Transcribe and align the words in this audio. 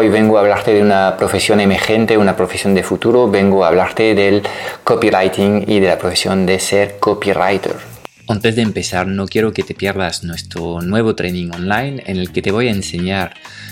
hoy 0.00 0.08
vengo 0.08 0.38
a 0.38 0.40
hablarte 0.40 0.72
de 0.72 0.80
una 0.80 1.14
profesión 1.18 1.60
emergente, 1.60 2.16
una 2.16 2.34
profesión 2.34 2.74
de 2.74 2.82
futuro, 2.82 3.30
vengo 3.30 3.66
a 3.66 3.68
hablarte 3.68 4.14
del 4.14 4.42
copywriting 4.82 5.66
y 5.68 5.78
de 5.78 5.88
la 5.88 5.98
profesión 5.98 6.46
de 6.46 6.58
ser 6.58 6.98
copywriter. 6.98 7.76
Antes 8.26 8.56
de 8.56 8.62
empezar, 8.62 9.06
no 9.06 9.26
quiero 9.26 9.52
que 9.52 9.62
te 9.62 9.74
pierdas 9.74 10.24
nuestro 10.24 10.80
nuevo 10.80 11.14
training 11.14 11.50
online 11.50 12.02
en 12.06 12.16
el 12.16 12.32
que 12.32 12.40
te 12.40 12.50
voy 12.50 12.68
a 12.68 12.70
enseñar 12.70 13.34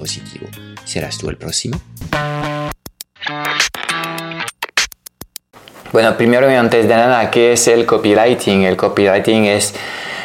positivo. 0.00 0.48
¿Serás 0.84 1.18
tú 1.18 1.28
el 1.28 1.36
próximo? 1.36 1.80
Bueno, 5.92 6.16
primero 6.16 6.50
y 6.50 6.54
antes 6.54 6.88
de 6.88 6.94
nada, 6.94 7.30
¿qué 7.30 7.52
es 7.52 7.68
el 7.68 7.84
copywriting? 7.84 8.62
El 8.62 8.76
copywriting 8.76 9.44
es 9.44 9.74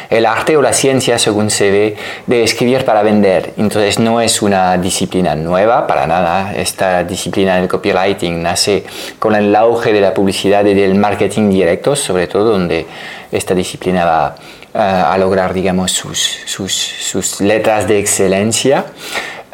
el 0.08 0.24
arte 0.24 0.56
o 0.56 0.62
la 0.62 0.72
ciencia, 0.72 1.18
según 1.18 1.50
se 1.50 1.70
ve, 1.70 1.96
de 2.26 2.44
escribir 2.44 2.84
para 2.84 3.02
vender. 3.02 3.52
Entonces 3.56 3.98
no 3.98 4.20
es 4.20 4.42
una 4.42 4.78
disciplina 4.78 5.34
nueva 5.34 5.86
para 5.86 6.06
nada. 6.06 6.54
Esta 6.54 7.02
disciplina 7.04 7.56
del 7.56 7.68
copywriting 7.68 8.42
nace 8.42 8.84
con 9.18 9.34
el 9.34 9.54
auge 9.54 9.92
de 9.92 10.00
la 10.00 10.14
publicidad 10.14 10.64
y 10.64 10.74
del 10.74 10.94
marketing 10.94 11.50
directo, 11.50 11.96
sobre 11.96 12.28
todo 12.28 12.52
donde 12.52 12.86
esta 13.32 13.54
disciplina 13.54 14.04
va 14.04 14.36
eh, 14.72 14.78
a 14.78 15.18
lograr, 15.18 15.52
digamos, 15.52 15.90
sus, 15.90 16.18
sus, 16.44 16.72
sus 16.72 17.40
letras 17.40 17.88
de 17.88 17.98
excelencia. 17.98 18.86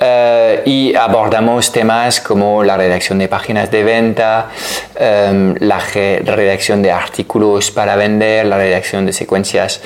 Eh, 0.05 0.63
y 0.65 0.95
abordamos 0.97 1.71
temas 1.71 2.21
como 2.21 2.65
la 2.65 2.77
redacción 2.77 3.21
de 3.21 3.29
páginas 3.29 3.71
de 3.71 3.85
venta, 3.85 4.49
em, 4.97 5.55
la 5.61 5.79
redacción 5.79 6.83
de 6.83 6.91
artículos 6.91 7.71
para 7.71 7.95
vender, 7.95 8.47
la 8.47 8.57
redacción 8.57 9.07
de 9.07 9.13
secuencias 9.13 9.81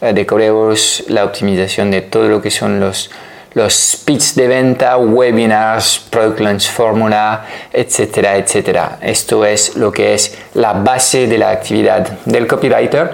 eh, 0.00 0.12
de 0.12 0.26
correos, 0.26 1.04
la 1.06 1.24
optimización 1.24 1.92
de 1.92 2.00
todo 2.00 2.28
lo 2.28 2.42
que 2.42 2.50
son 2.50 2.80
los, 2.80 3.12
los 3.54 3.72
speeds 3.72 4.34
de 4.34 4.48
venta, 4.48 4.96
webinars, 4.96 6.00
product 6.10 6.40
launch 6.40 6.68
formula, 6.68 7.46
etcétera, 7.72 8.38
etcétera. 8.38 8.98
Esto 9.00 9.44
es 9.44 9.76
lo 9.76 9.92
que 9.92 10.14
es 10.14 10.36
la 10.54 10.72
base 10.72 11.28
de 11.28 11.38
la 11.38 11.50
actividad 11.50 12.18
del 12.24 12.48
copywriter 12.48 13.12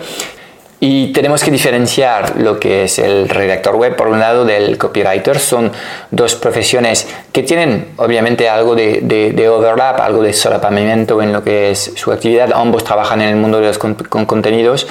y 0.79 1.13
tenemos 1.13 1.43
que 1.43 1.51
diferenciar 1.51 2.37
lo 2.37 2.61
que 2.61 2.85
es 2.85 2.99
el 2.99 3.29
redactor 3.31 3.77
web, 3.77 3.97
por 3.97 4.09
un 4.09 4.19
lado, 4.19 4.45
del 4.45 4.77
copywriter. 4.77 5.39
Son 5.39 5.73
dos 6.11 6.35
profesiones 6.35 7.09
que 7.33 7.43
tienen 7.43 7.93
obviamente 7.97 8.49
algo 8.49 8.75
de, 8.75 9.01
de, 9.03 9.49
overlap, 9.49 10.01
algo 10.01 10.23
de 10.23 10.35
solapamiento 10.35 11.23
en 11.23 11.33
lo 11.33 11.43
que 11.43 11.71
es 11.71 11.93
su 11.97 12.13
actividad. 12.13 12.51
Ambos 12.55 12.85
trabajan 12.85 13.23
en 13.23 13.31
el 13.31 13.37
mundo 13.37 13.59
de 13.59 13.69
los 13.69 13.79
con, 13.79 13.95
contenidos, 13.95 14.87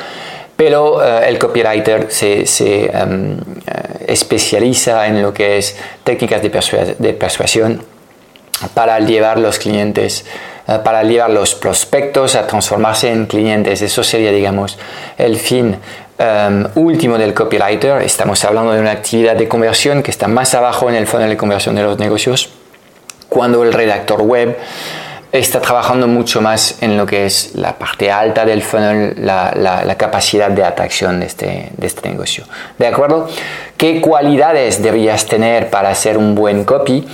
pero 0.56 1.06
eh, 1.06 1.30
el 1.30 1.38
copywriter 1.38 2.08
se, 2.10 2.48
se 2.48 2.86
em, 2.86 3.38
eh, 3.38 4.06
especializa 4.08 5.06
en 5.06 5.22
lo 5.22 5.34
que 5.34 5.60
es 5.60 5.78
técnicas 6.04 6.42
de, 6.42 6.96
de 6.98 7.14
persuasión 7.14 7.84
para 8.74 9.00
llevar 9.02 9.38
los 9.38 9.60
clientes 9.60 10.26
para 10.66 11.04
llevar 11.04 11.30
los 11.30 11.56
prospectos 11.56 12.36
a 12.36 12.48
transformarse 12.48 13.12
en 13.12 13.26
clientes. 13.26 13.82
Eso 13.82 14.04
sería, 14.04 14.32
digamos, 14.32 14.78
el 15.18 15.38
fin 15.38 15.78
em, 16.18 16.68
último 16.76 17.18
del 17.18 17.34
copywriter. 17.34 18.02
Estamos 18.02 18.44
hablando 18.44 18.72
de 18.74 18.82
una 18.82 18.92
actividad 18.92 19.36
de 19.36 19.48
conversión 19.48 20.02
que 20.02 20.12
está 20.12 20.28
más 20.28 20.56
abajo 20.56 20.90
en 20.90 20.96
el 20.96 21.08
funnel 21.08 21.30
de 21.30 21.38
conversión 21.38 21.76
de 21.76 21.84
los 21.84 22.00
negocios, 22.00 22.50
cuando 23.30 23.64
el 23.64 23.74
redactor 23.74 24.22
web 24.22 24.58
está 25.40 25.60
trabajando 25.60 26.08
mucho 26.08 26.42
más 26.42 26.82
en 26.82 26.98
lo 26.98 27.06
que 27.06 27.26
es 27.26 27.56
la 27.56 27.78
parte 27.78 28.12
alta 28.12 28.46
del 28.46 28.62
funnel, 28.62 29.16
la, 29.18 29.96
capacidad 29.98 30.50
de 30.50 30.64
atracción 30.64 31.20
de 31.20 31.26
este, 31.26 31.70
de 31.76 31.88
este 31.88 32.10
negocio. 32.10 32.46
¿De 32.78 32.88
acuerdo? 32.88 33.30
¿Qué 33.78 34.02
cualidades 34.02 34.82
deberías 34.82 35.26
tener 35.26 35.70
para 35.70 35.90
hacer 35.90 36.18
un 36.18 36.36
buen 36.36 36.64
copy? 36.64 37.06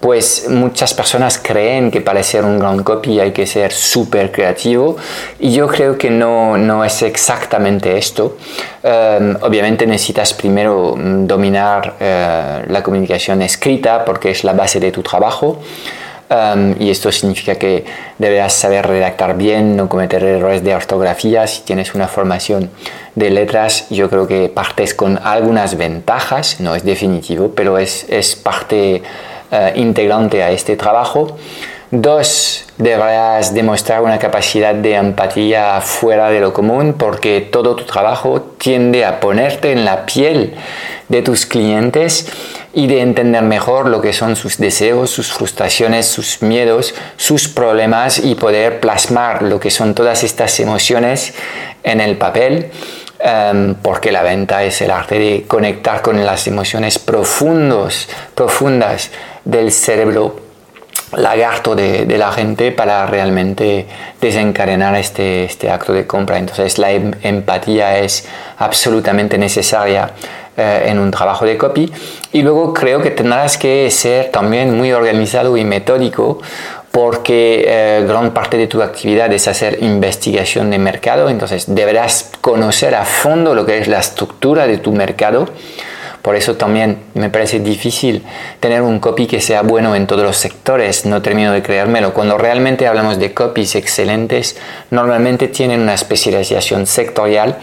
Pues 0.00 0.48
muchas 0.48 0.94
personas 0.94 1.38
creen 1.38 1.90
que 1.90 2.00
para 2.00 2.22
ser 2.22 2.44
un 2.44 2.58
gran 2.58 2.82
copy 2.82 3.20
hay 3.20 3.32
que 3.32 3.46
ser 3.46 3.70
súper 3.70 4.32
creativo 4.32 4.96
y 5.38 5.52
yo 5.52 5.66
creo 5.68 5.98
que 5.98 6.10
no, 6.10 6.56
no 6.56 6.82
es 6.82 7.02
exactamente 7.02 7.98
esto. 7.98 8.38
Em, 8.82 9.36
obviamente 9.42 9.86
necesitas 9.86 10.32
primero 10.32 10.96
mm, 10.96 11.26
dominar 11.26 11.96
eh, 12.00 12.64
la 12.68 12.82
comunicación 12.82 13.42
escrita 13.42 14.02
porque 14.04 14.30
es 14.30 14.42
la 14.42 14.54
base 14.54 14.80
de 14.80 14.90
tu 14.90 15.02
trabajo. 15.02 15.58
Em, 16.30 16.76
y 16.80 16.90
esto 16.90 17.12
significa 17.12 17.56
que 17.56 17.84
deberás 18.16 18.54
saber 18.54 18.86
redactar 18.86 19.36
bien, 19.36 19.76
no 19.76 19.88
cometer 19.88 20.24
errores 20.24 20.64
de 20.64 20.74
ortografía. 20.74 21.46
Si 21.46 21.60
tienes 21.62 21.94
una 21.94 22.08
formación 22.08 22.70
de 23.16 23.30
letras, 23.30 23.86
yo 23.90 24.08
creo 24.08 24.26
que 24.26 24.48
partes 24.48 24.94
con 24.94 25.18
algunas 25.22 25.76
ventajas, 25.76 26.58
no 26.60 26.74
es 26.74 26.84
definitivo, 26.84 27.52
pero 27.54 27.76
es, 27.76 28.06
es 28.08 28.36
parte 28.36 29.02
eh, 29.50 29.72
integrante 29.76 30.42
a 30.42 30.50
este 30.50 30.76
trabajo. 30.76 31.36
Dos, 31.92 32.66
deberás 32.78 33.52
demostrar 33.52 34.02
una 34.02 34.16
capacidad 34.16 34.76
de 34.76 34.94
empatía 34.94 35.80
fuera 35.80 36.30
de 36.30 36.38
lo 36.38 36.52
común 36.52 36.94
porque 36.96 37.40
todo 37.40 37.74
tu 37.74 37.84
trabajo 37.84 38.54
tiende 38.58 39.04
a 39.04 39.18
ponerte 39.18 39.72
en 39.72 39.84
la 39.84 40.06
piel 40.06 40.54
de 41.08 41.22
tus 41.22 41.46
clientes 41.46 42.28
y 42.72 42.86
de 42.86 43.00
entender 43.00 43.42
mejor 43.42 43.88
lo 43.88 44.00
que 44.00 44.12
son 44.12 44.36
sus 44.36 44.58
deseos, 44.58 45.10
sus 45.10 45.32
frustraciones, 45.32 46.06
sus 46.06 46.42
miedos, 46.42 46.94
sus 47.16 47.48
problemas 47.48 48.18
y 48.18 48.36
poder 48.36 48.78
plasmar 48.78 49.42
lo 49.42 49.58
que 49.58 49.72
son 49.72 49.96
todas 49.96 50.22
estas 50.22 50.60
emociones 50.60 51.34
en 51.82 52.00
el 52.00 52.16
papel. 52.16 52.70
Em, 53.22 53.74
porque 53.74 54.12
la 54.12 54.22
venta 54.22 54.64
es 54.64 54.80
el 54.80 54.90
arte 54.90 55.18
de 55.18 55.44
conectar 55.46 56.00
con 56.00 56.24
las 56.24 56.46
emociones 56.46 56.98
profundos, 56.98 58.08
profundas 58.34 59.10
del 59.44 59.72
cerebro 59.72 60.50
lagarto 61.16 61.74
de, 61.74 62.06
la 62.16 62.32
gente 62.32 62.72
para 62.72 63.06
realmente 63.06 63.86
desencadenar 64.20 64.94
este, 64.94 65.44
este 65.44 65.70
acto 65.70 65.92
de 65.92 66.06
compra. 66.06 66.38
Entonces 66.38 66.78
la 66.78 66.92
em, 66.92 67.12
empatía 67.22 67.98
es 67.98 68.28
absolutamente 68.58 69.36
necesaria 69.38 70.12
eh, 70.56 70.84
en 70.86 70.98
un 70.98 71.10
trabajo 71.10 71.44
de 71.44 71.56
copy 71.56 71.90
y 72.32 72.42
luego 72.42 72.72
creo 72.72 73.02
que 73.02 73.10
tendrás 73.10 73.58
que 73.58 73.90
ser 73.90 74.30
también 74.30 74.76
muy 74.76 74.92
organizado 74.92 75.56
y 75.56 75.64
metódico 75.64 76.40
porque 76.90 77.64
eh, 77.66 78.04
gran 78.06 78.32
parte 78.32 78.56
de 78.56 78.66
tu 78.66 78.82
actividad 78.82 79.32
es 79.32 79.46
hacer 79.46 79.78
investigación 79.80 80.70
de 80.70 80.78
mercado, 80.78 81.28
entonces 81.28 81.72
deberás 81.72 82.32
conocer 82.40 82.96
a 82.96 83.04
fondo 83.04 83.54
lo 83.54 83.64
que 83.64 83.78
es 83.78 83.86
la 83.86 84.00
estructura 84.00 84.66
de 84.66 84.78
tu 84.78 84.92
mercado 84.92 85.48
por 86.22 86.36
eso 86.36 86.56
también 86.56 86.98
me 87.14 87.30
parece 87.30 87.60
difícil 87.60 88.22
tener 88.60 88.82
un 88.82 88.98
copy 88.98 89.26
que 89.26 89.40
sea 89.40 89.62
bueno 89.62 89.94
en 89.94 90.06
todos 90.06 90.22
los 90.22 90.36
sectores, 90.36 91.06
no 91.06 91.22
termino 91.22 91.52
de 91.52 91.62
creérmelo. 91.62 92.12
Cuando 92.12 92.36
realmente 92.36 92.86
hablamos 92.86 93.18
de 93.18 93.32
copies 93.32 93.74
excelentes, 93.74 94.56
normalmente 94.90 95.48
tienen 95.48 95.80
una 95.80 95.94
especialización 95.94 96.86
sectorial 96.86 97.56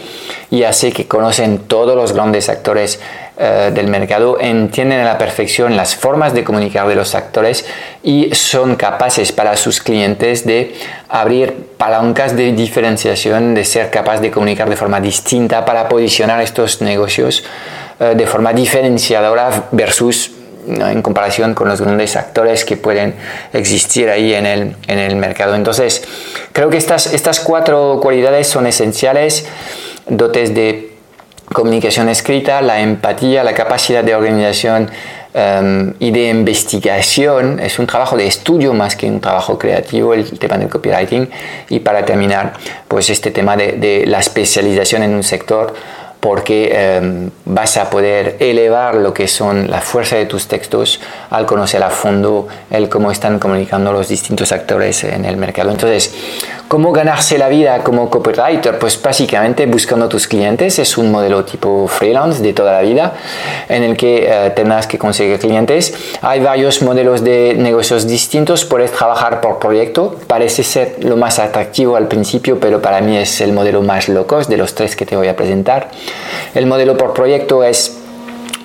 y 0.50 0.64
hace 0.64 0.92
que 0.92 1.06
conocen 1.06 1.58
todos 1.58 1.94
los 1.94 2.12
grandes 2.12 2.48
actores 2.48 3.00
eh, 3.40 3.70
del 3.72 3.86
mercado, 3.86 4.38
entienden 4.40 4.98
a 4.98 5.04
la 5.04 5.16
perfección 5.16 5.76
las 5.76 5.94
formas 5.94 6.34
de 6.34 6.42
comunicar 6.42 6.88
de 6.88 6.96
los 6.96 7.14
actores 7.14 7.64
y 8.02 8.34
son 8.34 8.74
capaces 8.74 9.30
para 9.30 9.56
sus 9.56 9.80
clientes 9.80 10.44
de 10.44 10.74
abrir 11.08 11.54
palancas 11.76 12.36
de 12.36 12.50
diferenciación, 12.50 13.54
de 13.54 13.64
ser 13.64 13.90
capaz 13.90 14.18
de 14.18 14.32
comunicar 14.32 14.68
de 14.68 14.74
forma 14.74 15.00
distinta 15.00 15.64
para 15.64 15.88
posicionar 15.88 16.40
estos 16.42 16.82
negocios 16.82 17.44
de 17.98 18.26
forma 18.26 18.52
diferenciadora 18.52 19.68
versus 19.72 20.30
en 20.68 21.02
comparación 21.02 21.54
con 21.54 21.68
los 21.68 21.80
grandes 21.80 22.16
actores 22.16 22.64
que 22.64 22.76
pueden 22.76 23.14
existir 23.52 24.08
ahí 24.10 24.34
en 24.34 24.46
el, 24.46 24.76
en 24.86 24.98
el 24.98 25.16
mercado. 25.16 25.54
Entonces, 25.54 26.02
creo 26.52 26.70
que 26.70 26.76
estas, 26.76 27.12
estas 27.12 27.40
cuatro 27.40 28.00
cualidades 28.02 28.46
son 28.48 28.66
esenciales, 28.66 29.46
dotes 30.08 30.54
de 30.54 30.92
comunicación 31.52 32.08
escrita, 32.08 32.60
la 32.60 32.80
empatía, 32.80 33.42
la 33.42 33.54
capacidad 33.54 34.04
de 34.04 34.14
organización 34.14 34.90
em, 35.32 35.94
y 35.98 36.10
de 36.10 36.28
investigación. 36.28 37.58
Es 37.58 37.78
un 37.78 37.86
trabajo 37.86 38.16
de 38.16 38.26
estudio 38.26 38.74
más 38.74 38.96
que 38.96 39.06
un 39.06 39.20
trabajo 39.20 39.58
creativo, 39.58 40.12
el 40.12 40.38
tema 40.38 40.58
del 40.58 40.68
copywriting. 40.68 41.30
Y 41.70 41.80
para 41.80 42.04
terminar, 42.04 42.52
pues 42.86 43.08
este 43.08 43.30
tema 43.30 43.56
de 43.56 44.04
la 44.06 44.20
especialización 44.20 45.02
en 45.02 45.14
un 45.14 45.22
sector 45.22 45.74
porque 46.20 46.70
em, 46.72 47.30
vas 47.44 47.76
a 47.76 47.90
poder 47.90 48.36
elevar 48.40 48.96
lo 48.96 49.14
que 49.14 49.28
son 49.28 49.70
la 49.70 49.80
fuerza 49.80 50.16
de 50.16 50.26
tus 50.26 50.48
textos 50.48 51.00
al 51.30 51.46
conocer 51.46 51.82
a 51.82 51.90
fondo 51.90 52.48
el 52.70 52.88
cómo 52.88 53.10
están 53.10 53.38
comunicando 53.38 53.92
los 53.92 54.08
distintos 54.08 54.50
actores 54.52 55.04
en 55.04 55.24
el 55.24 55.36
mercado. 55.36 55.70
Entonces, 55.70 56.12
¿cómo 56.68 56.92
ganarse 56.92 57.38
la 57.38 57.48
vida 57.48 57.82
como 57.82 58.10
copywriter? 58.10 58.78
Pues 58.78 59.00
básicamente 59.02 59.66
buscando 59.66 60.08
tus 60.08 60.28
clientes. 60.28 60.78
Es 60.78 60.98
un 60.98 61.10
modelo 61.10 61.44
tipo 61.44 61.88
freelance 61.88 62.42
de 62.42 62.52
toda 62.52 62.72
la 62.72 62.82
vida 62.82 63.14
en 63.68 63.82
el 63.82 63.96
que 63.96 64.26
eh, 64.28 64.50
tendrás 64.50 64.86
que 64.86 64.98
conseguir 64.98 65.38
clientes. 65.38 65.94
Hay 66.22 66.40
varios 66.40 66.82
modelos 66.82 67.24
de 67.24 67.54
negocios 67.58 68.06
distintos. 68.06 68.64
Puedes 68.64 68.92
trabajar 68.92 69.40
por 69.40 69.58
proyecto. 69.58 70.16
Parece 70.26 70.62
ser 70.62 70.96
lo 71.02 71.16
más 71.16 71.38
atractivo 71.38 71.96
al 71.96 72.06
principio, 72.06 72.60
pero 72.60 72.80
para 72.80 73.00
mí 73.00 73.16
es 73.16 73.40
el 73.40 73.52
modelo 73.52 73.82
más 73.82 74.08
loco 74.08 74.42
de 74.42 74.56
los 74.56 74.74
tres 74.74 74.94
que 74.94 75.06
te 75.06 75.16
voy 75.16 75.28
a 75.28 75.36
presentar. 75.36 75.88
El 76.54 76.66
modelo 76.66 76.96
por 76.96 77.14
proyecto 77.14 77.64
es 77.64 77.97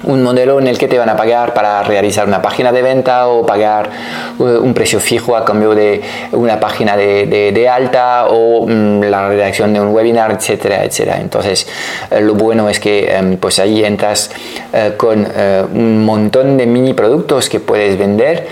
un 0.04 0.24
modelo 0.24 0.60
en 0.60 0.68
el 0.68 0.78
que 0.78 0.88
te 0.88 0.98
van 0.98 1.10
a 1.10 1.16
pagar 1.16 1.54
para 1.54 1.84
realizar 1.84 2.28
una 2.28 2.42
página 2.42 2.72
de 2.72 2.82
venta 2.82 3.28
o 3.28 3.46
pagar 3.46 3.90
uh, 4.38 4.44
un 4.44 4.74
precio 4.74 5.00
fijo 5.00 5.36
a 5.36 5.46
cambio 5.46 5.74
de 5.76 6.02
una 6.32 6.60
página 6.60 6.96
de, 6.98 7.70
alta 7.70 8.28
o 8.28 8.68
mm, 8.68 9.04
la 9.04 9.30
redacción 9.30 9.74
de 9.74 9.80
un 9.80 9.90
webinar, 9.90 10.32
etcétera, 10.32 10.84
etcétera. 10.84 11.20
Entonces, 11.22 11.68
eh, 12.12 12.22
lo 12.22 12.36
bueno 12.36 12.70
es 12.70 12.80
que 12.80 13.16
em, 13.16 13.38
pues 13.38 13.60
ahí 13.60 13.84
entras 13.84 14.32
eh, 14.74 14.94
con 14.98 15.26
eh, 15.36 15.64
un 15.74 16.04
montón 16.06 16.58
de 16.58 16.66
mini 16.66 16.94
productos 16.94 17.50
que 17.50 17.60
puedes 17.60 17.98
vender 17.98 18.48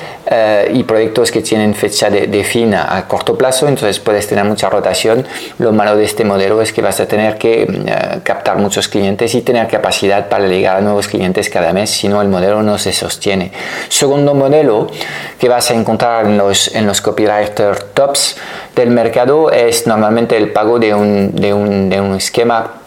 y 0.72 0.84
proyectos 0.84 1.32
que 1.32 1.42
tienen 1.42 1.76
fecha 1.76 2.10
de, 2.10 2.44
fin 2.44 2.74
a, 2.74 3.06
corto 3.08 3.38
plazo, 3.38 3.68
entonces 3.68 4.00
puedes 4.00 4.28
tener 4.28 4.46
mucha 4.46 4.70
rotación. 4.70 5.26
Lo 5.60 5.72
malo 5.72 5.96
de 5.98 6.06
este 6.06 6.24
modelo 6.24 6.62
es 6.62 6.72
que 6.72 6.82
vas 6.82 7.00
a 7.00 7.06
tener 7.06 7.38
que 7.38 7.68
captar 8.24 8.58
muchos 8.58 8.88
clientes 8.88 9.36
y 9.36 9.42
tener 9.42 9.68
capacidad 9.68 10.30
para 10.30 10.48
llegar 10.48 10.78
a 10.78 10.82
nuevos 10.82 11.08
clientes 11.08 11.50
cada 11.50 11.74
mes, 11.74 11.90
si 11.90 12.08
no 12.08 12.22
el 12.22 12.30
modelo 12.30 12.64
no 12.64 12.78
se 12.78 12.94
sostiene. 12.94 13.52
Segundo 13.90 14.34
modelo 14.34 14.88
que 15.40 15.50
vas 15.50 15.70
a 15.72 15.74
encontrar 15.74 16.26
en 16.26 16.38
los, 16.38 16.74
en 16.76 16.88
los 16.88 17.02
copywriter 17.02 17.78
tops 17.94 18.38
del 18.76 18.90
mercado 18.90 19.52
es 19.52 19.86
normalmente 19.88 20.38
el 20.38 20.52
pago 20.52 20.80
de 20.80 20.94
un, 20.94 21.36
de 21.36 21.54
un, 21.54 21.90
de 21.90 22.00
un 22.00 22.16
esquema 22.16 22.81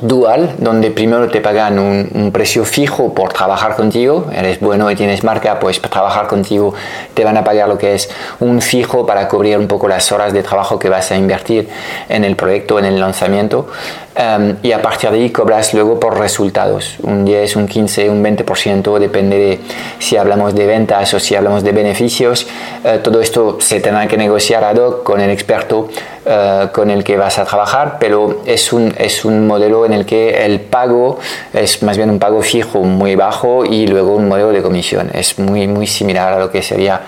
dual, 0.00 0.56
donde 0.58 0.90
primero 0.90 1.28
te 1.28 1.40
pagan 1.40 1.78
un, 1.78 2.30
precio 2.32 2.64
fijo 2.64 3.14
por 3.14 3.32
trabajar 3.32 3.76
contigo, 3.76 4.26
eres 4.34 4.58
bueno 4.58 4.90
y 4.90 4.96
tienes 4.96 5.22
marca, 5.22 5.58
pues 5.60 5.78
para 5.78 5.92
trabajar 5.92 6.26
contigo 6.26 6.74
te 7.14 7.22
van 7.24 7.36
a 7.36 7.44
pagar 7.44 7.68
lo 7.68 7.78
que 7.78 7.94
es 7.94 8.10
un 8.40 8.60
fijo 8.60 9.06
para 9.06 9.28
cubrir 9.28 9.56
un 9.56 9.68
poco 9.68 9.86
las 9.86 10.10
horas 10.10 10.32
de 10.32 10.42
trabajo 10.42 10.78
que 10.78 10.88
vas 10.88 11.12
a 11.12 11.16
invertir 11.16 11.68
en 12.08 12.24
el 12.24 12.34
proyecto, 12.34 12.78
en 12.78 12.86
el 12.86 12.98
lanzamiento. 12.98 13.68
Em, 14.16 14.56
y 14.62 14.70
a 14.70 14.80
partir 14.80 15.10
de 15.10 15.16
ahí 15.16 15.30
cobras 15.30 15.74
luego 15.74 15.98
por 15.98 16.18
resultados, 16.18 16.96
un 17.02 17.24
10, 17.24 17.56
un 17.56 17.66
15, 17.66 18.08
un 18.10 18.22
20%, 18.22 18.98
depende 18.98 19.36
de 19.36 19.60
si 19.98 20.16
hablamos 20.16 20.54
de 20.54 20.66
ventas 20.66 21.12
o 21.14 21.20
si 21.20 21.34
hablamos 21.34 21.64
de 21.64 21.72
beneficios. 21.72 22.46
Eh, 22.84 23.00
todo 23.02 23.20
esto 23.20 23.58
se 23.60 23.80
tendrá 23.80 24.06
que 24.06 24.16
negociar 24.16 24.62
ad 24.62 24.76
hoc 24.76 25.02
con 25.02 25.20
el 25.20 25.30
experto 25.30 25.88
eh, 26.26 26.68
con 26.72 26.90
el 26.90 27.04
que 27.04 27.16
vas 27.16 27.38
a 27.38 27.44
trabajar, 27.44 27.98
pero 28.00 28.42
es 28.46 28.72
un, 28.72 28.94
es 28.96 29.24
un 29.24 29.46
modelo 29.46 29.84
en 29.84 29.92
el 29.92 30.06
que 30.06 30.44
el 30.44 30.60
pago 30.60 31.18
es 31.52 31.82
más 31.82 31.96
bien 31.96 32.08
un 32.08 32.18
pago 32.18 32.40
fijo 32.40 32.80
muy 32.80 33.14
bajo 33.14 33.64
y 33.64 33.86
luego 33.86 34.16
un 34.16 34.28
modelo 34.28 34.50
de 34.50 34.62
comisión. 34.62 35.10
Es 35.12 35.38
muy, 35.38 35.66
muy 35.66 35.86
similar 35.86 36.32
a 36.32 36.38
lo 36.38 36.50
que 36.50 36.62
sería 36.62 37.02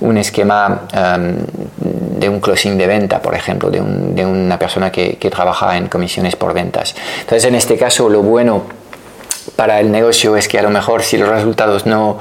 un 0.00 0.16
esquema 0.16 0.82
em, 0.92 1.38
de 2.18 2.28
un 2.28 2.40
closing 2.40 2.78
de 2.78 2.86
venta, 2.86 3.20
por 3.20 3.34
ejemplo, 3.34 3.68
de, 3.68 3.80
una 3.80 4.58
persona 4.58 4.92
que, 4.92 5.16
que 5.16 5.28
trabaja 5.28 5.76
en 5.76 5.88
comisiones 5.88 6.36
por 6.36 6.54
ventas. 6.54 6.94
Entonces, 7.20 7.44
en 7.44 7.56
este 7.56 7.76
caso, 7.76 8.08
lo 8.08 8.22
bueno 8.22 8.62
para 9.56 9.80
el 9.80 9.90
negocio 9.90 10.36
es 10.36 10.48
que 10.48 10.58
a 10.58 10.62
lo 10.62 10.70
mejor 10.70 11.02
si 11.02 11.16
los 11.16 11.28
resultados 11.28 11.86
no, 11.86 12.18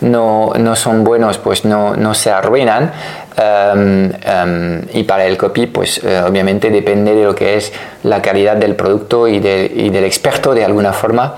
no, 0.00 0.52
no 0.58 0.76
son 0.76 1.04
buenos, 1.04 1.38
pues 1.38 1.64
no, 1.64 1.94
no 1.94 2.14
se 2.14 2.30
arruinan. 2.30 2.92
Um, 3.36 4.04
um, 4.10 4.82
y 4.92 5.02
para 5.02 5.26
el 5.26 5.36
copy, 5.36 5.66
pues 5.66 6.00
eh, 6.04 6.22
obviamente 6.24 6.70
depende 6.70 7.14
de 7.14 7.24
lo 7.24 7.34
que 7.34 7.56
es 7.56 7.72
la 8.04 8.22
calidad 8.22 8.56
del 8.56 8.76
producto 8.76 9.26
y, 9.26 9.40
de, 9.40 9.70
y 9.74 9.90
del 9.90 10.04
experto 10.04 10.54
de 10.54 10.64
alguna 10.64 10.92
forma. 10.92 11.34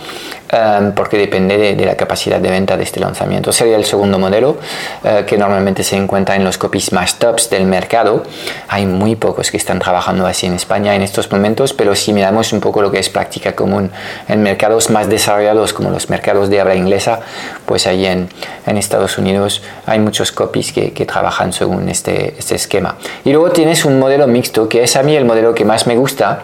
Em, 0.49 0.93
porque 0.93 1.19
depende 1.19 1.75
de, 1.75 1.85
la 1.85 1.97
capacidad 1.97 2.39
de 2.39 2.49
venta 2.49 2.77
de 2.77 2.85
este 2.85 3.01
lanzamiento. 3.01 3.51
Sería 3.51 3.77
el 3.77 3.85
segundo 3.85 4.17
modelo 4.17 4.59
eh, 5.03 5.25
que 5.27 5.37
normalmente 5.37 5.83
se 5.83 5.97
encuentra 5.97 6.37
en 6.37 6.45
los 6.45 6.57
copies 6.57 6.93
más 6.93 7.19
tops 7.19 7.51
del 7.51 7.67
mercado. 7.67 8.23
Hay 8.69 8.87
muy 8.87 9.17
pocos 9.17 9.51
que 9.51 9.57
están 9.57 9.81
trabajando 9.81 10.25
así 10.25 10.47
en 10.47 10.55
España 10.55 10.95
en 10.95 11.03
estos 11.03 11.31
momentos, 11.33 11.73
pero 11.73 11.97
si 11.97 12.13
miramos 12.13 12.53
un 12.53 12.61
poco 12.61 12.81
lo 12.81 12.93
que 12.93 13.01
es 13.01 13.09
práctica 13.09 13.57
común 13.57 13.91
en 14.29 14.43
mercados 14.43 14.89
más 14.89 15.09
desarrollados 15.09 15.73
como 15.73 15.91
los 15.91 16.11
mercados 16.11 16.49
de 16.49 16.61
habla 16.61 16.77
inglesa, 16.77 17.21
pues 17.65 17.89
ahí 17.89 18.07
en, 18.07 18.29
en 18.67 18.79
Estados 18.79 19.19
Unidos 19.19 19.63
hay 19.85 19.99
muchos 19.99 20.31
copies 20.31 20.73
que, 20.73 20.93
que 20.93 21.07
trabajan 21.07 21.53
según 21.53 21.86
este, 21.89 22.35
este 22.39 22.55
esquema. 22.55 22.97
Y 23.25 23.33
luego 23.33 23.51
tienes 23.51 23.85
un 23.85 23.99
modelo 23.99 24.27
mixto, 24.27 24.69
que 24.69 24.83
es 24.83 24.97
a 24.97 25.03
mí 25.03 25.17
el 25.17 25.25
modelo 25.25 25.55
que 25.55 25.65
más 25.65 25.87
me 25.87 25.97
gusta, 25.97 26.43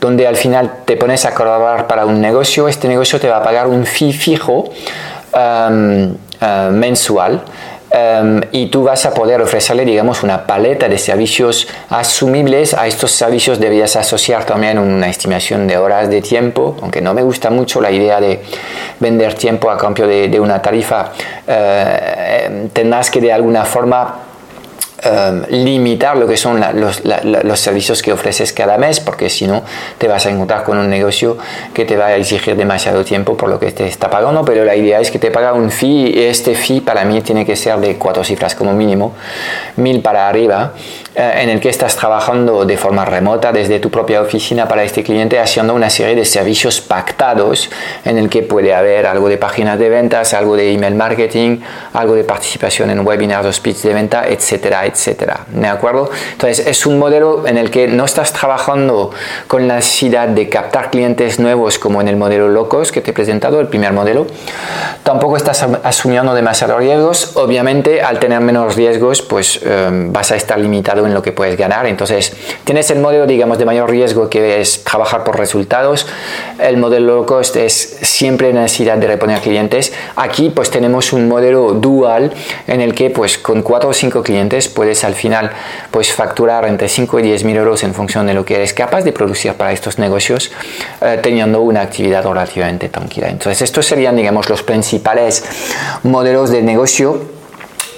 donde 0.00 0.26
al 0.26 0.36
final 0.36 0.84
te 0.84 0.96
pones 0.96 1.24
a 1.24 1.34
colaborar 1.34 1.86
para 1.86 2.06
un 2.06 2.20
negocio, 2.20 2.68
este 2.68 2.88
negocio 2.88 3.20
te 3.20 3.28
va 3.28 3.38
a 3.38 3.42
pagar 3.42 3.66
un 3.66 3.86
fee 3.86 4.12
fijo 4.12 4.70
um, 5.34 6.12
uh, 6.12 6.70
mensual. 6.72 7.42
Um, 7.94 8.40
y 8.50 8.66
tú 8.66 8.82
vas 8.82 9.06
a 9.06 9.14
poder 9.14 9.40
ofrecerle, 9.40 9.84
digamos, 9.84 10.24
una 10.24 10.48
paleta 10.48 10.88
de 10.88 10.98
servicios 10.98 11.68
asumibles. 11.90 12.74
A 12.74 12.88
estos 12.88 13.12
servicios 13.12 13.60
debías 13.60 13.94
asociar 13.94 14.44
también 14.44 14.80
una 14.80 15.08
estimación 15.08 15.68
de 15.68 15.78
horas 15.78 16.10
de 16.10 16.20
tiempo, 16.20 16.76
aunque 16.82 17.00
no 17.00 17.14
me 17.14 17.22
gusta 17.22 17.50
mucho 17.50 17.80
la 17.80 17.92
idea 17.92 18.20
de 18.20 18.42
vender 18.98 19.34
tiempo 19.34 19.70
a 19.70 19.78
cambio 19.78 20.08
de, 20.08 20.40
una 20.40 20.60
tarifa. 20.60 21.12
Uh, 21.46 22.66
tendrás 22.72 23.12
que 23.12 23.20
de 23.20 23.32
alguna 23.32 23.64
forma 23.64 24.16
Em, 25.04 25.42
limitar 25.50 26.16
lo 26.16 26.26
que 26.26 26.38
son 26.38 26.64
los, 26.76 27.02
los, 27.04 27.60
servicios 27.60 28.00
que 28.00 28.10
ofreces 28.10 28.54
cada 28.54 28.78
mes, 28.78 29.00
porque 29.00 29.28
si 29.28 29.46
no 29.46 29.62
te 29.98 30.08
vas 30.08 30.24
a 30.24 30.30
encontrar 30.30 30.64
con 30.64 30.78
un 30.78 30.88
negocio 30.88 31.36
que 31.74 31.84
te 31.84 31.94
va 31.94 32.06
a 32.06 32.16
exigir 32.16 32.56
demasiado 32.56 33.04
tiempo 33.04 33.36
por 33.36 33.50
lo 33.50 33.60
que 33.60 33.70
te 33.70 33.86
está 33.86 34.08
pagando, 34.08 34.46
pero 34.46 34.64
la 34.64 34.74
idea 34.74 35.00
es 35.00 35.10
que 35.10 35.18
te 35.18 35.30
paga 35.30 35.52
un 35.52 35.70
fee 35.70 36.10
y 36.14 36.24
este 36.24 36.54
fee 36.54 36.80
para 36.80 37.04
mí 37.04 37.20
tiene 37.20 37.44
que 37.44 37.54
ser 37.54 37.78
de 37.80 37.96
cuatro 37.96 38.24
cifras 38.24 38.54
como 38.54 38.72
mínimo, 38.72 39.12
mil 39.76 40.00
para 40.00 40.26
arriba, 40.26 40.72
en 41.14 41.48
el 41.48 41.60
que 41.60 41.68
estás 41.68 41.96
trabajando 41.96 42.64
de 42.64 42.76
forma 42.76 43.04
remota 43.04 43.52
desde 43.52 43.78
tu 43.78 43.90
propia 43.90 44.20
oficina 44.20 44.66
para 44.66 44.82
este 44.82 45.04
cliente 45.04 45.38
haciendo 45.38 45.74
una 45.74 45.88
serie 45.88 46.16
de 46.16 46.24
servicios 46.24 46.80
pactados 46.80 47.70
en 48.04 48.18
el 48.18 48.28
que 48.28 48.42
puede 48.42 48.74
haber 48.74 49.06
algo 49.06 49.28
de 49.28 49.36
páginas 49.36 49.78
de 49.78 49.88
ventas, 49.88 50.34
algo 50.34 50.56
de 50.56 50.72
email 50.72 50.94
marketing, 50.94 51.58
algo 51.92 52.14
de 52.14 52.24
participación 52.24 52.90
en 52.90 53.06
webinars 53.06 53.46
o 53.46 53.52
speech 53.52 53.78
de 53.82 53.94
venta, 53.94 54.26
etcétera, 54.26 54.86
etcétera. 54.86 55.40
¿De 55.48 55.68
acuerdo? 55.68 56.10
Entonces 56.32 56.66
es 56.66 56.84
un 56.84 56.98
modelo 56.98 57.46
en 57.46 57.58
el 57.58 57.70
que 57.70 57.86
no 57.86 58.04
estás 58.04 58.32
trabajando 58.32 59.10
con 59.46 59.68
la 59.68 59.76
necesidad 59.76 60.28
de 60.28 60.48
captar 60.48 60.90
clientes 60.90 61.38
nuevos 61.38 61.78
como 61.78 62.00
en 62.00 62.08
el 62.08 62.16
modelo 62.16 62.48
locos 62.48 62.90
que 62.90 63.00
te 63.00 63.12
he 63.12 63.14
presentado, 63.14 63.60
el 63.60 63.68
primer 63.68 63.92
modelo. 63.92 64.26
Tampoco 65.04 65.36
estás 65.36 65.64
asumiendo 65.84 66.34
demasiados 66.34 66.78
riesgos. 66.78 67.36
Obviamente 67.36 68.02
al 68.02 68.18
tener 68.18 68.40
menos 68.40 68.74
riesgos 68.74 69.22
pues 69.22 69.60
em, 69.62 70.12
vas 70.12 70.32
a 70.32 70.36
estar 70.36 70.58
limitado 70.58 71.03
en 71.06 71.14
lo 71.14 71.22
que 71.22 71.32
puedes 71.32 71.56
ganar. 71.56 71.86
Entonces 71.86 72.34
tienes 72.64 72.90
el 72.90 72.98
modelo 72.98 73.26
digamos 73.26 73.58
de 73.58 73.64
mayor 73.64 73.90
riesgo 73.90 74.28
que 74.28 74.60
es 74.60 74.84
trabajar 74.84 75.24
por 75.24 75.38
resultados. 75.38 76.06
El 76.58 76.76
modelo 76.76 77.16
low 77.16 77.26
cost 77.26 77.56
es 77.56 77.98
siempre 78.02 78.52
necesidad 78.52 78.96
de 78.98 79.06
reponer 79.06 79.40
clientes. 79.40 79.92
Aquí 80.16 80.50
pues 80.50 80.70
tenemos 80.70 81.12
un 81.12 81.28
modelo 81.28 81.72
dual 81.72 82.32
en 82.66 82.80
el 82.80 82.94
que 82.94 83.10
pues 83.10 83.38
con 83.38 83.62
cuatro 83.62 83.90
o 83.90 83.92
cinco 83.92 84.22
clientes 84.22 84.68
puedes 84.68 85.04
al 85.04 85.14
final 85.14 85.50
pues 85.90 86.12
facturar 86.12 86.64
entre 86.66 86.88
5 86.88 87.20
y 87.20 87.22
10 87.22 87.44
mil 87.44 87.56
euros 87.56 87.82
en 87.82 87.94
función 87.94 88.26
de 88.26 88.34
lo 88.34 88.44
que 88.44 88.56
eres 88.56 88.72
capaz 88.72 89.02
de 89.02 89.12
producir 89.12 89.54
para 89.54 89.72
estos 89.72 89.98
negocios 89.98 90.50
eh, 91.00 91.18
teniendo 91.22 91.60
una 91.60 91.82
actividad 91.82 92.24
relativamente 92.24 92.88
tranquila. 92.88 93.28
Entonces 93.28 93.62
estos 93.62 93.86
serían 93.86 94.16
digamos 94.16 94.48
los 94.48 94.62
principales 94.62 95.44
modelos 96.02 96.50
de 96.50 96.62
negocio 96.62 97.33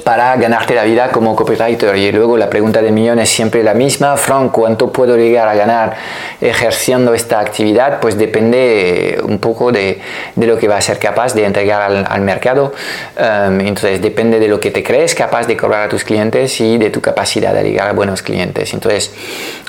para 0.06 0.36
ganarte 0.36 0.72
la 0.72 0.84
vida 0.84 1.10
como 1.10 1.34
copywriter. 1.34 1.96
Y 1.96 2.12
luego 2.12 2.36
la 2.36 2.48
pregunta 2.48 2.80
de 2.80 2.92
millón 2.92 3.18
es 3.18 3.28
siempre 3.28 3.64
la 3.64 3.74
misma. 3.74 4.16
Frank, 4.16 4.52
¿cuánto 4.52 4.92
puedo 4.92 5.16
llegar 5.16 5.48
a 5.48 5.56
ganar 5.56 5.96
ejerciendo 6.40 7.12
esta 7.12 7.40
actividad? 7.40 7.98
Pues 7.98 8.16
depende 8.16 9.18
un 9.24 9.40
poco 9.40 9.72
de, 9.72 10.00
de 10.36 10.46
lo 10.46 10.58
que 10.58 10.68
va 10.68 10.76
a 10.76 10.80
ser 10.80 11.00
capaz 11.00 11.34
de 11.34 11.44
entregar 11.44 12.06
al, 12.08 12.20
mercado. 12.20 12.72
Um, 13.18 13.60
entonces 13.62 14.00
depende 14.00 14.38
de 14.38 14.46
lo 14.46 14.60
que 14.60 14.70
te 14.70 14.84
crees 14.84 15.12
capaz 15.12 15.48
de 15.48 15.56
cobrar 15.56 15.82
a 15.82 15.88
tus 15.88 16.04
clientes 16.04 16.60
y 16.60 16.78
de 16.78 16.90
tu 16.90 17.00
capacidad 17.00 17.52
de 17.52 17.64
llegar 17.64 17.88
a 17.88 17.92
buenos 17.92 18.22
clientes. 18.22 18.74
Entonces 18.74 19.12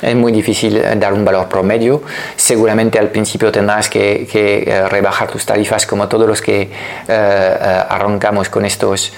es 0.00 0.14
muy 0.14 0.30
difícil 0.30 0.80
dar 1.00 1.14
un 1.14 1.24
valor 1.24 1.48
promedio. 1.48 2.02
Seguramente 2.36 3.00
al 3.00 3.08
principio 3.08 3.50
tendrás 3.50 3.88
que, 3.88 4.28
eh, 4.32 4.88
rebajar 4.88 5.28
tus 5.28 5.44
tarifas 5.44 5.84
como 5.84 6.06
todos 6.06 6.28
los 6.28 6.40
que 6.40 6.70
arrancamos 7.08 8.48
con 8.48 8.64
estos, 8.64 9.12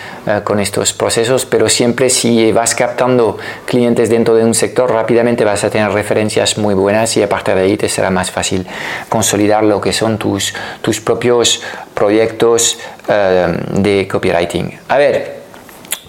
con 0.44 0.60
estos 0.60 0.94
procesos 0.94 1.09
pero 1.44 1.68
siempre 1.68 2.10
si 2.10 2.52
vas 2.52 2.74
captando 2.74 3.38
clientes 3.64 4.08
dentro 4.10 4.34
de 4.34 4.44
un 4.44 4.54
sector, 4.54 4.90
rápidamente 4.90 5.44
vas 5.44 5.64
a 5.64 5.70
tener 5.70 5.90
referencias 5.90 6.58
muy 6.58 6.74
buenas 6.74 7.16
y 7.16 7.22
a 7.22 7.28
partir 7.28 7.54
de 7.54 7.62
ahí 7.62 7.76
te 7.76 7.88
será 7.88 8.10
más 8.10 8.30
fácil 8.30 8.66
consolidar 9.08 9.64
lo 9.64 9.80
que 9.80 9.92
son 9.92 10.18
tus, 10.18 10.54
tus 10.82 11.00
propios 11.00 11.62
proyectos 11.94 12.78
eh, 13.08 13.46
de 13.72 14.08
copywriting. 14.08 14.78
A 14.88 14.98
ver, 14.98 15.39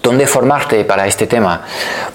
¿Dónde 0.02 0.26
formarte 0.26 0.84
para 0.84 1.06
este 1.06 1.28
tema? 1.28 1.62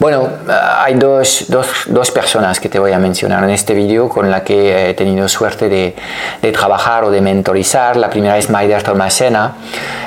Bueno, 0.00 0.28
eh, 0.49 0.52
hay 0.78 0.95
dos, 0.95 1.45
dos, 1.47 1.69
dos, 1.87 2.11
personas 2.11 2.59
que 2.59 2.69
te 2.69 2.81
voy 2.81 2.90
a 2.90 2.99
mencionar 2.99 3.45
en 3.45 3.50
este 3.50 3.75
vídeo 3.75 4.09
con 4.09 4.28
la 4.28 4.43
que 4.43 4.90
he 4.90 4.95
tenido 4.95 5.28
suerte 5.28 5.69
de, 5.69 5.95
de 6.43 6.52
trabajar 6.52 7.05
o 7.05 7.11
de 7.12 7.21
mentorizar. 7.21 7.97
La 7.97 8.11
primera 8.11 8.38
es 8.38 8.50
Maider 8.50 8.83
Tomasena, 8.83 9.52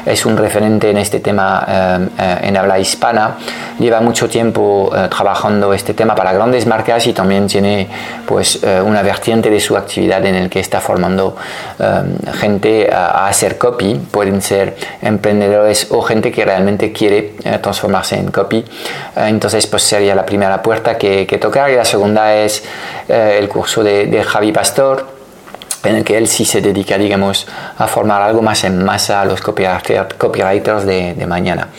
es 0.06 0.26
un 0.26 0.36
referente 0.36 0.90
en 0.90 0.98
este 0.98 1.22
tema 1.22 1.66
eh, 1.66 2.08
eh, 2.20 2.38
en 2.44 2.58
habla 2.58 2.80
hispana. 2.80 3.38
Lleva 3.80 4.02
mucho 4.02 4.28
tiempo 4.28 4.92
trabajando 5.10 5.74
este 5.74 5.94
tema 5.94 6.14
para 6.14 6.34
grandes 6.34 6.66
marcas 6.66 7.08
y 7.08 7.14
también 7.14 7.48
tiene 7.48 7.88
pues, 8.26 8.60
una 8.86 9.02
vertiente 9.04 9.50
de 9.50 9.62
su 9.62 9.78
actividad 9.78 10.26
en 10.26 10.36
el 10.36 10.50
que 10.50 10.60
está 10.60 10.82
formando 10.82 11.38
gente 12.34 12.90
a, 12.92 13.24
a, 13.24 13.28
hacer 13.30 13.58
copy. 13.58 13.96
Pueden 14.12 14.42
ser 14.42 14.76
emprendedores 15.02 15.88
o 15.92 16.02
gente 16.02 16.30
que 16.30 16.44
realmente 16.44 16.92
quiere 16.92 17.36
transformarse 17.70 18.16
en 18.16 18.32
copy. 18.32 18.58
Eh, 18.58 18.66
entonces, 19.28 19.68
pues 19.68 19.84
sería 19.84 20.16
la 20.16 20.26
primera 20.26 20.62
puerta 20.62 20.98
que, 20.98 21.26
tocar 21.40 21.70
y 21.70 21.76
la 21.76 21.86
segunda 21.86 22.36
es 22.36 22.64
eh, 23.08 23.38
el 23.40 23.48
curso 23.48 23.84
de, 23.84 24.24
Javi 24.24 24.52
Pastor 24.52 25.19
que 25.82 26.18
él 26.18 26.28
sí 26.28 26.46
se 26.46 26.62
dedica, 26.62 26.98
digamos, 26.98 27.48
a 27.78 27.88
formar 27.88 28.22
algo 28.22 28.42
más 28.42 28.64
en 28.64 28.84
masa 28.84 29.22
a 29.22 29.26
los 29.26 29.42
copywriters 29.42 30.86
de, 30.86 31.14
de 31.14 31.26
mañana. 31.26 31.70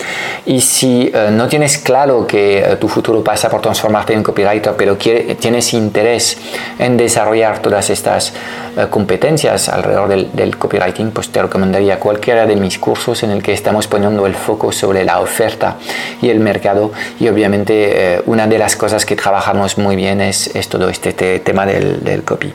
Y 0.47 0.61
si 0.61 1.11
eh, 1.13 1.29
no 1.31 1.49
tienes 1.49 1.79
claro 1.79 2.27
que 2.27 2.59
eh, 2.59 2.77
tu 2.77 2.89
futuro 2.89 3.23
pasa 3.23 3.51
por 3.51 3.61
transformarte 3.61 4.15
en 4.15 4.23
copywriter, 4.23 4.75
pero 4.77 4.97
tienes 4.97 5.75
interés 5.75 6.39
en 6.79 6.97
desarrollar 6.97 7.61
todas 7.61 7.91
estas 7.91 8.33
eh, 8.77 8.87
competencias 8.89 9.69
alrededor 9.69 10.09
del, 10.09 10.33
del, 10.33 10.57
copywriting, 10.57 11.11
pues 11.11 11.31
te 11.31 11.43
recomendaría 11.43 11.99
cualquiera 11.99 12.47
de 12.47 12.57
mis 12.57 12.79
cursos 12.79 13.23
en 13.23 13.31
el 13.31 13.43
que 13.43 13.53
estamos 13.53 13.87
poniendo 13.87 14.27
el 14.27 14.35
foco 14.35 14.73
sobre 14.73 15.05
la 15.05 15.21
oferta 15.21 15.77
y 16.23 16.31
el 16.31 16.41
mercado. 16.41 16.91
Y 17.19 17.29
obviamente 17.29 18.23
una 18.27 18.47
de 18.47 18.59
las 18.59 18.77
cosas 18.77 19.05
que 19.05 19.17
trabajamos 19.17 19.77
muy 19.79 19.97
bien 19.97 20.21
es, 20.21 20.55
es 20.55 20.69
todo 20.69 20.89
este 20.89 21.13
tema 21.41 21.67
del, 21.67 22.03
del 22.03 22.23
copy. 22.23 22.53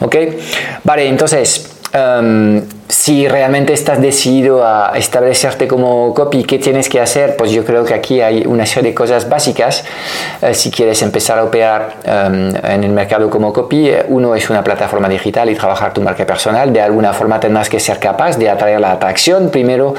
¿Ok? 0.00 0.16
Vale, 0.84 1.08
entonces, 1.08 1.70
um, 1.94 2.62
si 2.90 3.28
realmente 3.28 3.72
estás 3.72 4.00
decidido 4.02 4.66
a 4.66 4.92
establecerte 4.96 5.68
como 5.68 6.12
copy, 6.12 6.42
¿qué 6.42 6.58
tienes 6.58 6.88
que 6.88 7.00
hacer? 7.00 7.36
Pues 7.36 7.52
yo 7.52 7.64
creo 7.64 7.84
que 7.84 7.94
aquí 7.94 8.20
hay 8.20 8.44
una 8.44 8.66
serie 8.66 8.90
de 8.90 8.94
cosas 8.94 9.28
básicas. 9.28 9.84
Eh, 10.42 10.54
si 10.54 10.72
quieres 10.72 11.00
empezar 11.02 11.38
a 11.38 11.44
operar 11.44 11.94
um, 12.04 12.52
en 12.64 12.82
el 12.82 12.90
mercado 12.90 13.30
como 13.30 13.52
copy, 13.52 13.90
eh, 13.90 14.04
uno 14.08 14.34
es 14.34 14.50
una 14.50 14.64
plataforma 14.64 15.08
digital 15.08 15.48
y 15.50 15.54
trabajar 15.54 15.94
tu 15.94 16.02
marca 16.02 16.26
personal. 16.26 16.72
De 16.72 16.80
alguna 16.80 17.12
forma 17.12 17.38
tendrás 17.38 17.68
que 17.68 17.78
ser 17.78 18.00
capaz 18.00 18.36
de 18.36 18.50
atraer 18.50 18.80
la 18.80 18.92
atracción 18.92 19.50
primero 19.50 19.94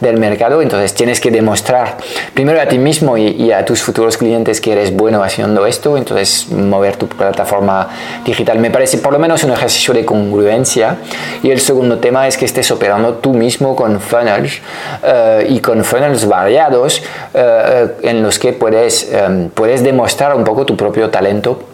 del 0.00 0.18
mercado. 0.18 0.62
Entonces 0.62 0.94
tienes 0.94 1.20
que 1.20 1.30
demostrar 1.30 1.96
primero 2.34 2.60
a 2.60 2.66
ti 2.66 2.78
mismo 2.78 3.16
y, 3.16 3.28
y 3.28 3.52
a 3.52 3.64
tus 3.64 3.82
futuros 3.82 4.16
clientes 4.16 4.60
que 4.60 4.72
eres 4.72 4.92
bueno 4.92 5.22
haciendo 5.22 5.64
esto. 5.64 5.96
Entonces 5.96 6.48
mover 6.50 6.96
tu 6.96 7.06
plataforma 7.06 7.88
digital 8.24 8.58
me 8.58 8.70
parece 8.72 8.98
por 8.98 9.12
lo 9.12 9.20
menos 9.20 9.44
un 9.44 9.52
ejercicio 9.52 9.94
de 9.94 10.04
congruencia. 10.04 10.96
Y 11.44 11.50
el 11.50 11.60
segundo 11.60 11.98
tema 11.98 12.26
es 12.26 12.31
que 12.36 12.44
estés 12.44 12.70
operando 12.70 13.14
tú 13.14 13.32
mismo 13.32 13.74
con 13.76 14.00
funnels 14.00 14.60
eh, 15.02 15.46
y 15.48 15.60
con 15.60 15.84
funnels 15.84 16.26
variados 16.26 17.02
eh, 17.34 17.34
eh, 17.34 17.88
en 18.02 18.22
los 18.22 18.38
que 18.38 18.52
puedes, 18.52 19.10
puedes 19.54 19.82
demostrar 19.82 20.34
un 20.34 20.44
poco 20.44 20.66
tu 20.66 20.76
propio 20.76 21.10
talento 21.10 21.71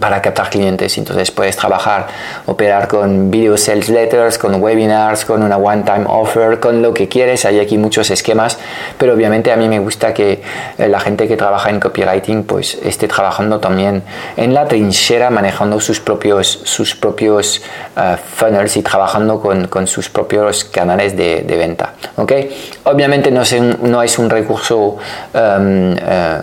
para 0.00 0.20
captar 0.20 0.50
clientes. 0.50 0.98
Entonces 0.98 1.30
puedes 1.30 1.56
trabajar, 1.56 2.08
operar 2.46 2.88
con 2.88 3.30
video 3.30 3.56
sales 3.56 3.88
letters, 3.88 4.36
con 4.36 4.60
webinars, 4.62 5.24
con 5.24 5.42
una 5.42 5.56
one-time 5.56 6.04
offer, 6.06 6.60
con 6.60 6.82
lo 6.82 6.92
que 6.92 7.08
quieres. 7.08 7.44
Hay 7.46 7.58
aquí 7.58 7.78
muchos 7.78 8.10
esquemas, 8.10 8.58
pero 8.98 9.14
obviamente 9.14 9.50
a 9.50 9.56
mí 9.56 9.68
me 9.68 9.78
gusta 9.78 10.12
que 10.12 10.42
eh, 10.76 10.88
la 10.88 11.00
gente 11.00 11.26
que 11.26 11.36
trabaja 11.36 11.70
en 11.70 11.80
copywriting 11.80 12.44
pues 12.44 12.78
esté 12.84 13.08
trabajando 13.08 13.60
también 13.60 14.02
en 14.36 14.52
la 14.52 14.66
trinchera, 14.66 15.30
manejando 15.30 15.80
sus 15.80 16.00
propios, 16.00 16.60
sus 16.64 16.94
propios 16.94 17.62
uh, 17.96 18.16
funnels 18.34 18.76
y 18.76 18.82
trabajando 18.82 19.40
con, 19.40 19.68
con, 19.68 19.86
sus 19.86 20.10
propios 20.10 20.64
canales 20.64 21.16
de, 21.16 21.42
de 21.42 21.56
venta. 21.56 21.94
¿okay? 22.16 22.50
Obviamente 22.84 23.30
no 23.30 23.42
es 23.42 23.52
un, 23.52 23.78
no 23.82 24.02
es 24.02 24.18
un 24.18 24.28
recurso 24.28 24.98
um, 25.32 25.92
uh, 25.92 25.96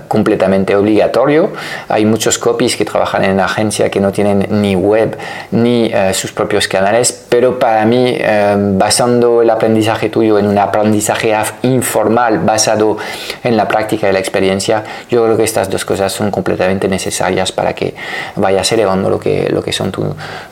completamente 0.08 0.76
obligatorio. 0.76 1.52
Hay 1.90 2.06
muchos 2.06 2.40
copies 2.40 2.76
que 2.76 2.86
trabajan 2.86 3.24
en 3.24 3.35
agencia 3.44 3.90
que 3.90 4.00
no 4.00 4.14
tienen 4.14 4.48
ni 4.62 4.76
web 4.76 5.18
ni 5.52 5.92
eh, 5.94 6.14
sus 6.14 6.32
propios 6.32 6.70
canales, 6.70 7.26
pero 7.30 7.60
para 7.60 7.86
mí, 7.86 8.16
eh, 8.18 8.56
basando 8.58 9.42
el 9.42 9.50
aprendizaje 9.50 10.10
tuyo 10.10 10.40
en 10.40 10.48
un 10.48 10.58
aprendizaje 10.58 11.36
informal 11.64 12.40
basado 12.40 12.98
en 13.44 13.58
la 13.58 13.68
práctica 13.68 14.10
y 14.10 14.14
la 14.14 14.20
experiencia, 14.20 14.84
yo 15.10 15.24
creo 15.26 15.36
que 15.36 15.44
estas 15.44 15.70
dos 15.70 15.84
cosas 15.84 16.14
son 16.14 16.32
completamente 16.32 16.88
necesarias 16.88 17.52
para 17.52 17.74
que 17.74 17.94
vayas 18.36 18.72
elevando 18.72 19.10
lo 19.10 19.20
que, 19.20 19.50
lo 19.50 19.62
que 19.62 19.74
son 19.74 19.92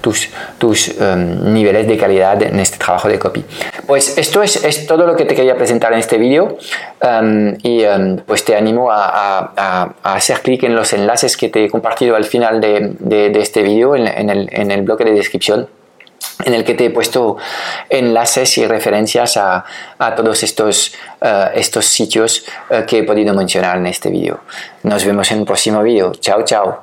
tus, 0.02 0.30
tus 0.58 0.90
em, 1.00 1.54
niveles 1.54 1.88
de 1.88 1.98
calidad 1.98 2.42
en 2.42 2.60
este 2.60 2.78
trabajo 2.78 3.08
de 3.08 3.18
copy. 3.20 3.46
Pues 3.86 4.18
esto 4.18 4.42
es, 4.44 4.64
es 4.64 4.86
todo 4.86 5.06
lo 5.06 5.16
que 5.16 5.26
te 5.26 5.36
quería 5.36 5.56
presentar 5.56 5.94
en 5.94 6.00
este 6.00 6.18
vídeo 6.18 6.58
em, 7.02 7.56
y 7.64 7.84
em, 7.84 8.18
pues 8.18 8.44
te 8.44 8.56
animo 8.56 8.92
a, 8.92 9.54
a, 9.56 9.94
a 10.04 10.16
hacer 10.16 10.42
clic 10.42 10.64
en 10.64 10.76
los 10.76 10.92
enlaces 10.94 11.38
que 11.38 11.50
te 11.50 11.66
he 11.66 11.70
compartido 11.70 12.16
al 12.16 12.26
final 12.26 12.60
de, 12.60 12.73
de, 12.80 13.32
este 13.40 13.64
vídeo 13.64 13.96
en, 13.96 14.30
el, 14.30 14.50
en 14.52 14.72
el 14.72 14.82
bloque 14.82 15.04
de 15.04 15.14
descripción 15.14 15.68
en 16.46 16.54
el 16.54 16.64
que 16.64 16.74
te 16.74 16.86
he 16.86 16.90
puesto 16.90 17.38
enlaces 17.90 18.58
y 18.58 18.66
referencias 18.66 19.38
a, 19.38 19.66
a 19.98 20.16
todos 20.16 20.44
estos, 20.44 20.94
uh, 21.22 21.50
estos 21.54 21.86
sitios 21.86 22.46
uh, 22.70 22.86
que 22.86 23.00
he 23.00 23.04
podido 23.04 23.34
mencionar 23.34 23.78
en 23.78 23.88
este 23.88 24.10
vídeo. 24.10 24.42
Nos 24.84 25.06
vemos 25.06 25.32
en 25.32 25.40
un 25.40 25.46
próximo 25.46 25.84
vídeo. 25.84 26.14
Chao, 26.20 26.44
chao. 26.44 26.83